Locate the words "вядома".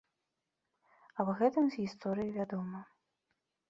2.43-2.79